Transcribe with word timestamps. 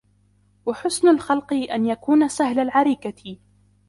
وَحُسْنُ 0.65 1.07
الْخَلْقِ 1.09 1.53
أَنْ 1.53 1.85
يَكُونَ 1.85 2.27
سَهْلَ 2.27 2.59
الْعَرِيكَةِ 2.59 3.37